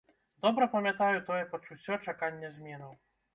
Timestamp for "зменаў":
2.57-2.99